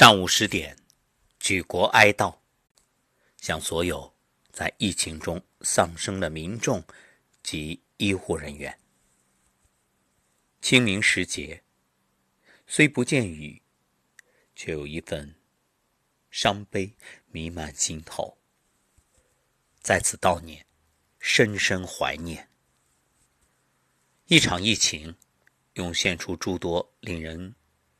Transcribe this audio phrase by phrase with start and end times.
[0.00, 0.76] 上午十点，
[1.40, 2.38] 举国哀悼，
[3.36, 4.14] 向所有
[4.52, 6.80] 在疫情中丧生的民众
[7.42, 8.78] 及医护人员。
[10.62, 11.64] 清明时节，
[12.64, 13.60] 虽不见雨，
[14.54, 15.34] 却有一份
[16.30, 16.94] 伤悲
[17.32, 18.38] 弥漫心头。
[19.80, 20.64] 在此悼念，
[21.18, 22.48] 深深怀念。
[24.26, 25.16] 一场疫情，
[25.72, 27.56] 涌现出诸多令人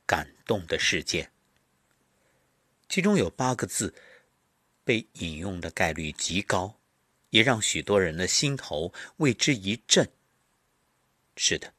[0.07, 1.33] 感动的事件。
[2.89, 3.95] 其中有八个字
[4.83, 6.81] 被引用的概率极高，
[7.31, 10.09] 也让许多人的心头为之一震。
[11.37, 11.73] 是的，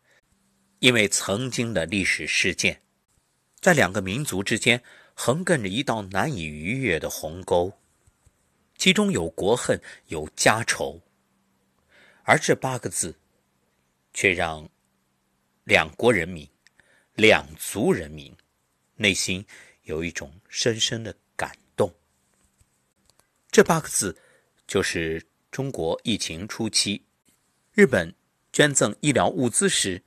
[0.78, 2.82] 因为曾经的历史事件，
[3.60, 4.82] 在两个民族之间
[5.16, 7.74] 横亘着一道难以逾越的鸿沟，
[8.78, 11.02] 其中有国恨，有家仇，
[12.24, 13.18] 而这八个字，
[14.14, 14.70] 却让
[15.64, 16.48] 两国人民、
[17.16, 18.34] 两族人民
[18.96, 19.44] 内心。
[19.90, 21.92] 有一种深深的感动。
[23.50, 24.16] 这八个字，
[24.68, 27.04] 就是中国疫情初期，
[27.74, 28.14] 日本
[28.54, 30.04] 捐赠医疗物资时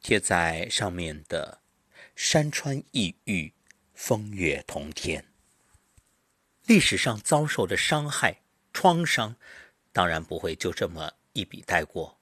[0.00, 1.60] 贴在上面的
[2.16, 3.52] “山川异域，
[3.92, 5.22] 风月同天”。
[6.64, 8.40] 历史上遭受的伤害、
[8.72, 9.36] 创伤，
[9.92, 12.18] 当然不会就这么一笔带过。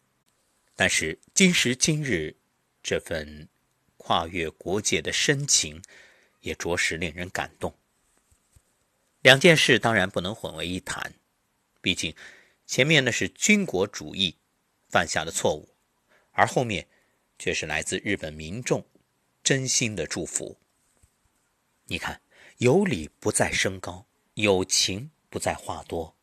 [0.75, 2.35] 但是今时今日，
[2.83, 3.49] 这份
[3.97, 5.81] 跨越国界的深情。
[6.47, 7.75] 也着实令人感动。
[9.21, 11.13] 两件事当然不能混为一谈，
[11.81, 12.15] 毕竟
[12.65, 14.37] 前面那是军国主义
[14.89, 15.69] 犯下的错误，
[16.31, 16.87] 而后面
[17.37, 18.87] 却是来自日本民众
[19.43, 20.57] 真心的祝福。
[21.87, 22.21] 你看，
[22.59, 26.17] 有理不在声高，有情不在话多。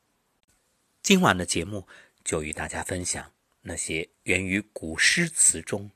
[1.01, 1.85] 今晚的节目
[2.23, 5.91] 就与大家分享那些源于古诗词中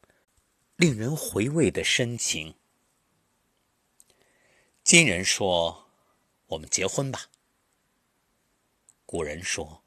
[0.75, 2.56] 令人回味的深情。
[4.87, 5.89] 今人说
[6.47, 7.29] ：“我们结婚吧。”
[9.05, 9.83] 古人说：“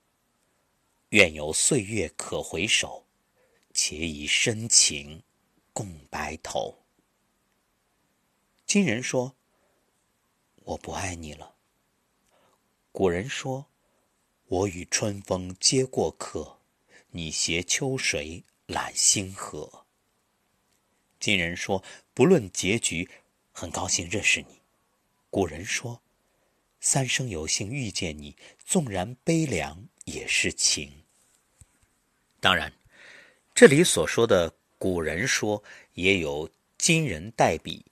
[1.08, 3.06] 愿有岁月可回首，
[3.72, 5.22] 且以深情
[5.72, 6.84] 共白头。”
[8.66, 9.34] 今人说
[10.64, 11.55] ：“我不爱你了。”
[12.92, 13.64] 古人说
[14.48, 16.58] ：“我与春风皆过客，
[17.12, 19.86] 你携秋水揽星河。”
[21.18, 23.10] 今人说：“不论结局，
[23.50, 24.59] 很高兴认识你。”
[25.30, 26.02] 古人说
[26.80, 31.05] ：“三生有幸遇见你，纵然悲凉也是情。”
[32.41, 32.73] 当然，
[33.55, 35.63] 这里所说的“古人说”
[35.95, 37.86] 也有今人代笔，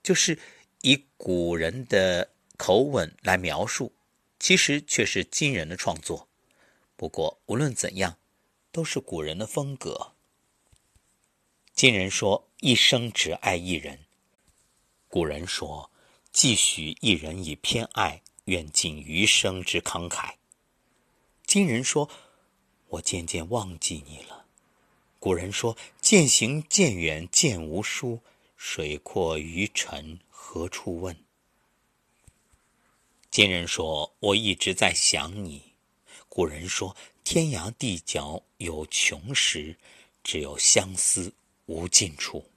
[0.00, 0.38] 就是
[0.82, 3.92] 以古人的口吻来描述，
[4.38, 6.28] 其实却是今人的创作。
[6.94, 8.16] 不过无论怎样，
[8.70, 10.12] 都是古人的风格。
[11.74, 14.04] 今人说：“一生只爱一人。”
[15.10, 15.90] 古人说。
[16.36, 20.34] 寄许一人以偏爱，愿尽余生之慷慨。
[21.46, 22.10] 今人说
[22.88, 24.44] ：“我渐渐忘记你了。”
[25.18, 28.20] 古人说：“渐行渐远渐无书，
[28.54, 31.16] 水阔鱼沉何处问？”
[33.32, 35.72] 今人说：“我一直在想你。”
[36.28, 36.94] 古人说
[37.24, 39.78] ：“天涯地角有穷时，
[40.22, 41.32] 只有相思
[41.64, 42.50] 无尽处。”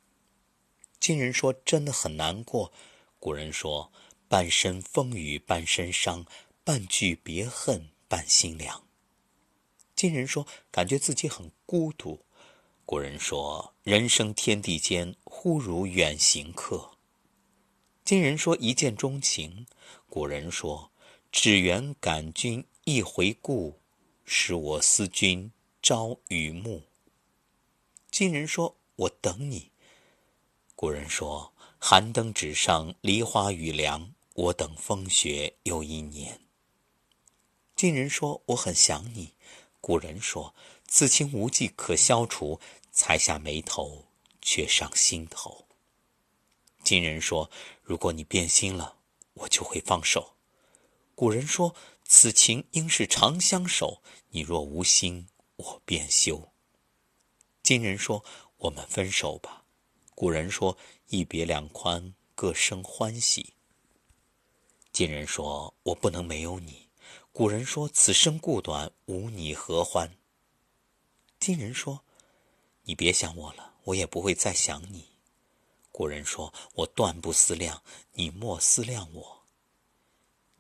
[1.00, 2.73] 今人说：“真的很难过。”
[3.19, 3.91] 古人说
[4.30, 6.25] ：“半生风雨半生伤，
[6.63, 8.88] 半句别恨半心凉。”
[9.94, 12.25] 今人说：“感觉自己很孤独。”
[12.85, 16.97] 古人说：“人生天地间，忽如远行客。”
[18.06, 19.68] 今人说：“一见钟情。”
[20.07, 20.91] 古人说
[21.30, 23.81] ：“只缘感君一回顾，
[24.24, 25.51] 使我思君
[25.81, 26.84] 朝与暮。”
[28.09, 29.72] 今人说：“我等你。”
[30.78, 31.53] 古人说。
[31.81, 34.13] 寒灯纸上，梨花雨凉。
[34.34, 36.41] 我等风雪又一年。
[37.73, 39.34] 今人说我很想你，
[39.79, 40.53] 古人说
[40.85, 42.59] 此情无计可消除，
[42.91, 44.06] 才下眉头，
[44.41, 45.66] 却上心头。
[46.84, 47.50] 今人说
[47.81, 48.98] 如果你变心了，
[49.33, 50.36] 我就会放手。
[51.15, 56.51] 古人说此情应是长相守，你若无心，我便休。
[57.63, 58.24] 今人说
[58.57, 59.63] 我们分手吧。
[60.13, 60.77] 古人说。
[61.11, 63.56] 一别两宽，各生欢喜。
[64.94, 66.88] 今人说我不能没有你，
[67.31, 70.15] 古人说此生故短，无你何欢。
[71.39, 72.03] 今人说
[72.83, 75.07] 你别想我了，我也不会再想你。
[75.91, 77.81] 古人说我断不思量，
[78.13, 79.44] 你莫思量我。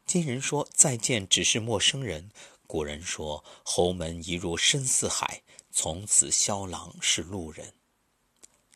[0.07, 2.31] 今人说再见只是陌生人，
[2.65, 7.75] 古人说侯门一入深似海，从此萧郎是路人。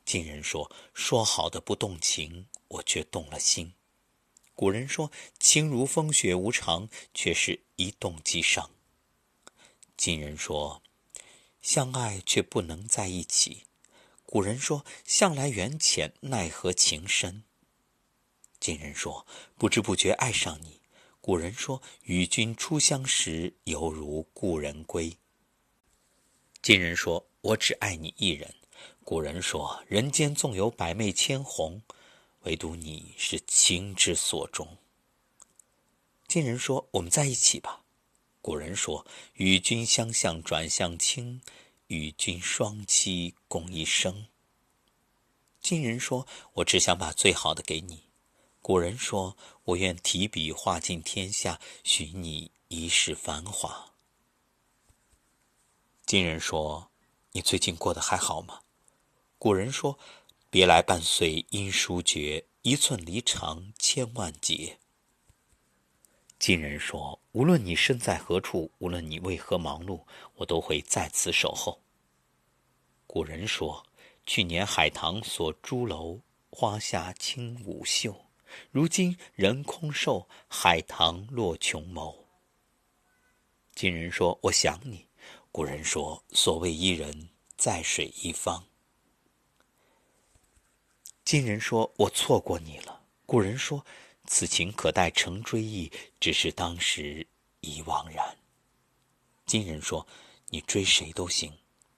[0.06, 3.74] 今人说：“说好的不动情，我却动了心。”
[4.54, 8.70] 古人说：“情如风雪无常，却是一动即伤。”
[9.98, 10.84] 今人说
[11.62, 13.66] ：“相爱却不能在一起。”
[14.26, 17.44] 古人说：“向来缘浅，奈何情深。”
[18.60, 19.26] 今人说
[19.58, 20.82] ：“不知不觉爱上你。”
[21.22, 25.18] 古人说：“与君初相识，犹如故人归。”
[26.62, 28.56] 今人说：“我只爱你一人。”
[29.04, 31.82] 古人说：“人间纵有百媚千红，
[32.44, 34.78] 唯独你是情之所钟。”
[36.28, 37.84] 今人说：“我们在一起吧。”
[38.42, 41.42] 古人说：“与君相向转向轻，
[41.88, 44.28] 与君双栖共一生。”
[45.62, 48.04] 今人说：“我只想把最好的给你。”
[48.62, 53.94] 古人说：“我愿提笔画尽天下，许你一世繁华。”
[56.06, 56.90] 今人说
[57.34, 58.62] ：“你最近过得还好吗？”
[59.44, 60.00] 古人说
[60.50, 64.80] ：“别来伴随音书绝，一寸离肠千万结。”
[66.40, 70.06] 今人说：“无论你身在何处，无论你为何忙碌，
[70.36, 71.82] 我都会在此守候。”
[73.06, 73.86] 古人说
[74.26, 78.16] ：“去年海棠锁朱楼，花下轻舞袖。
[78.72, 82.16] 如今人空瘦，海棠落琼眸。”
[83.76, 85.06] 今人说：“我想你。”
[85.52, 88.64] 古人说：“所谓伊人，在水一方。”
[91.26, 93.86] 今人说：“我错过你了。”古人说
[94.28, 97.26] ：“此情可待成追忆，只是当时
[97.62, 98.38] 已惘然。”
[99.46, 100.06] 今人说
[100.52, 101.54] ：“你追谁都行，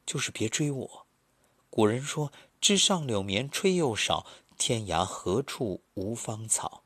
[0.05, 1.07] 就是别追我。”
[1.71, 2.31] 古人说
[2.61, 4.27] ：“枝上柳绵吹又少，
[4.57, 6.83] 天涯何处无芳草。”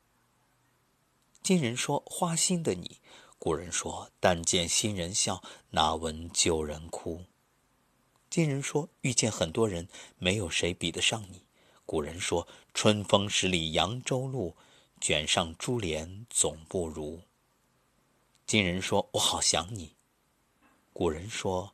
[1.43, 2.99] 今人说：“花心的你。”
[3.37, 7.25] 古人说：“但见新人笑，哪闻旧人哭。”
[8.29, 9.87] 今人说：“遇见很多人，
[10.17, 11.43] 没有谁比得上你。”
[11.89, 14.55] 古人说：“春风十里扬州路，
[15.01, 17.19] 卷上珠帘总不如。”
[18.45, 19.95] 今人说：“我好想你。”
[20.93, 21.73] 古人说：“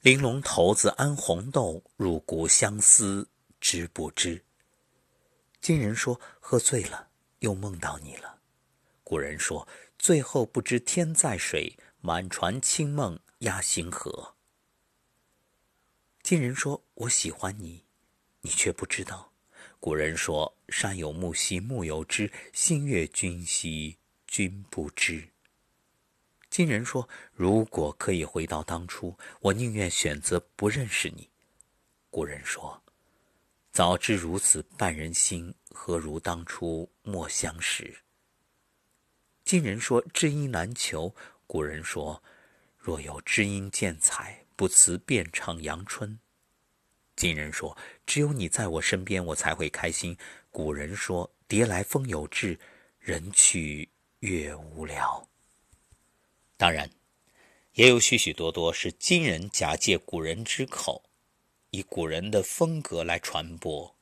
[0.00, 3.28] 玲珑骰子安红豆，入骨相思
[3.60, 4.42] 知不知？”
[5.60, 8.38] 今人说：“喝醉了，又梦到你了。”
[9.04, 9.68] 古人说。
[9.98, 14.34] 最后不知天在水，满船清梦压星河。
[16.22, 17.84] 今人说我喜欢你，
[18.40, 19.32] 你却不知道。
[19.78, 23.96] 古人说山有木兮木有枝，心悦君兮
[24.26, 25.26] 君不知。
[26.50, 31.28] 今人说如果可以回到当初，我宁愿选择不认识你。
[32.10, 32.82] 古人说
[33.72, 37.96] 早知如此绊人心，何如当初莫相识。
[39.44, 41.14] 今人说知音难求，
[41.46, 42.22] 古人说
[42.76, 46.18] 若有知音见采，不辞遍唱阳春。
[47.20, 47.76] 今人说
[48.06, 50.16] 只有你在我身边，我才会开心。
[50.50, 52.58] 古人说蝶来风有志，
[52.98, 53.90] 人去
[54.20, 55.28] 月无聊。
[56.56, 56.90] 当然，
[57.74, 61.10] 也有许许多多是今人假借古人之口，
[61.68, 63.94] 以古人的风格来传播。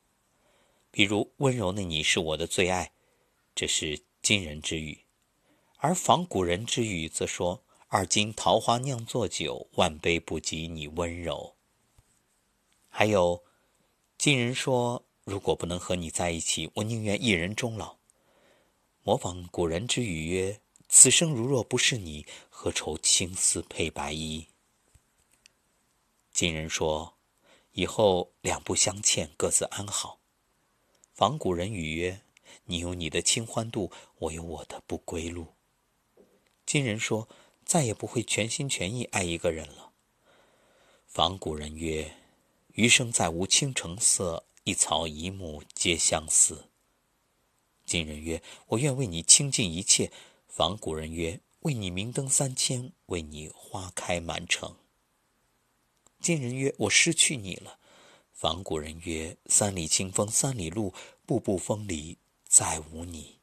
[0.89, 2.93] 比如温柔的你是我的最爱，
[3.53, 4.97] 这是今人之语。
[5.79, 11.53] 而仿古人之语，则说：“二斤桃花酿作酒，万杯不及你温柔。”
[12.99, 13.45] 还有，
[14.17, 17.95] 今人说：“如果不能和你在一起，我宁愿一人终老。”
[19.03, 24.47] 模仿古人之语曰：“此生如若不是你，何愁青丝配白衣？”
[26.33, 27.15] 今人说
[27.71, 30.19] ：“以后两不相欠，各自安好。”
[31.15, 32.19] 仿古人语曰
[32.67, 35.47] ：“你有你的清欢度，我有我的不归路。”
[36.67, 37.29] 今人说，
[37.63, 39.93] 再也不会全心全意爱一个人了。
[41.07, 42.13] 仿古人曰
[42.79, 46.69] ：“余生再无倾城色，一草一木皆相思。”
[47.85, 50.09] 今人曰：“我愿为你倾尽一切。”
[50.47, 54.77] 仿古人曰：“为你明灯三千，为你花开满城。”
[56.21, 57.79] 今人曰：“我失去你了。”
[58.31, 60.93] 仿古人曰：“三里清风三里路，
[61.25, 62.17] 步步风里
[62.47, 63.39] 再无你。”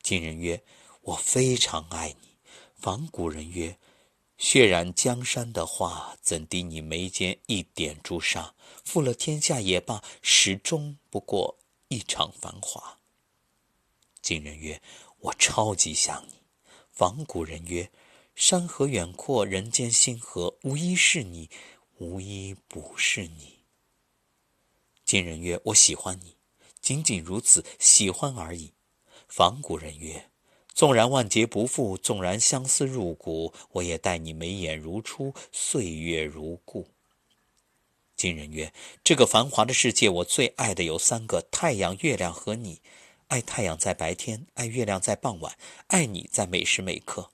[0.00, 0.62] 今人曰。
[1.02, 2.38] 我非常爱你，
[2.76, 3.76] 仿古人曰
[4.44, 8.54] ：“血染江山的画，怎敌你眉间一点朱砂？
[8.84, 11.56] 负了天下也罢，始终不过
[11.88, 13.00] 一场繁华。”
[14.20, 14.82] 今人曰
[15.20, 16.34] ：“我超级想你。”
[16.92, 17.90] 仿古人曰
[18.36, 21.48] ：“山河远阔，人间星河，无一是你，
[21.96, 23.60] 无一不是你。”
[25.06, 26.36] 今人曰：“我喜欢你，
[26.82, 28.74] 仅仅如此，喜欢而已。”
[29.26, 30.30] 仿古人曰。
[30.74, 36.88] 纵然万劫不复，纵然相思入骨，我也待你眉眼如初，岁月如故。
[38.16, 38.72] 今人曰
[39.04, 42.80] ：“这个繁华的世界，我最爱的有三个：太阳、月亮和你。”
[43.28, 47.30] 爱太阳在白天，爱月亮在傍晚，爱你在每时每刻。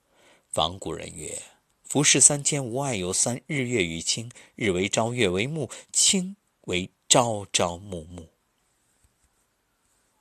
[0.50, 1.42] 仿古人曰
[1.82, 4.30] ：“浮世三千，无爱有三：日月与卿。
[4.54, 8.28] 日为朝，月为暮，卿为朝朝暮暮。”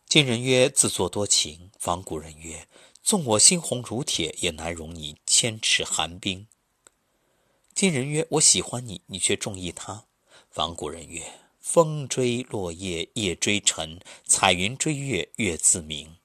[0.08, 2.68] 今人曰：“自作多情。”仿古人曰
[3.02, 6.48] ：“纵我心红如铁，也难容你千尺寒冰。”
[7.74, 10.06] 今人曰：“我喜欢你，你却中意他。”
[10.52, 11.24] 仿古人曰
[11.62, 16.18] ：“风追落叶，叶追尘；彩云追月，月自明。”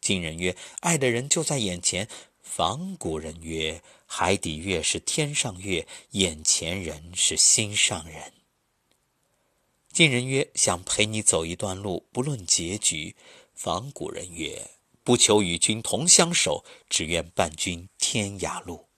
[0.00, 2.08] 今人曰：“爱的人就在眼前。”
[2.42, 8.32] 仿古人曰：“海底月是天上月，眼前人是心上人。”
[9.92, 13.14] 今人曰：“想陪你走一段路，不论结局。”
[13.54, 14.70] 仿古人曰
[15.02, 18.88] ：“不求与君同相守，只愿伴君天涯路。”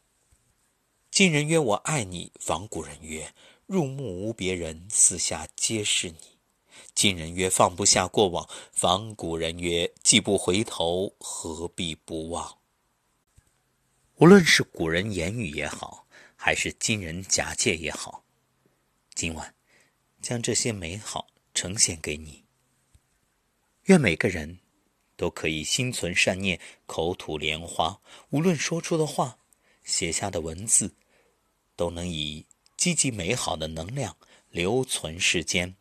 [1.10, 3.34] 今人曰：“我爱你。”仿古人曰
[3.66, 6.38] ：“入目无别人，四下皆是你。”
[6.94, 12.58] 今人曰：“放不下过往。”仿古人曰：“既不回头，何必不忘？”
[14.16, 16.06] 无论是古人言语也好，
[16.36, 18.24] 还是今人假借也好，
[19.14, 19.54] 今晚
[20.20, 22.44] 将这些美好呈现给你。
[23.84, 24.60] 愿每个人
[25.16, 28.00] 都可以心存善念，口吐莲花。
[28.30, 29.38] 无论说出的话、
[29.82, 30.94] 写下的文字，
[31.76, 34.16] 都能以积极美好的能量
[34.50, 35.76] 留存世间，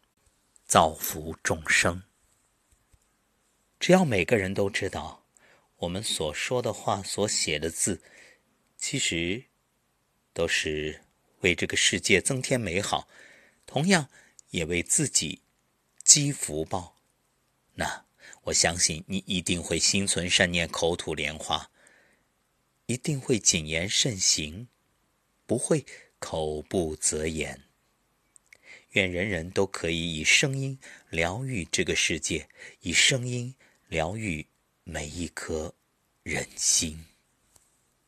[0.66, 2.04] 造福众生。
[3.80, 5.26] 只要每个人都知道，
[5.78, 8.02] 我们所说的话、所写的字。
[8.78, 9.46] 其实，
[10.34, 11.04] 都是
[11.40, 13.08] 为这个世界增添美好，
[13.66, 14.10] 同样
[14.50, 15.42] 也为自己
[16.04, 16.98] 积福报。
[17.76, 18.06] 那
[18.44, 21.70] 我相信你一定会心存善念，口吐莲花，
[22.86, 24.68] 一定会谨言慎行，
[25.46, 25.86] 不会
[26.20, 27.64] 口不择言。
[28.92, 30.78] 愿人人都可以以声音
[31.10, 32.48] 疗愈这个世界，
[32.82, 33.56] 以声音
[33.88, 34.46] 疗愈
[34.84, 35.74] 每一颗
[36.22, 37.04] 人心。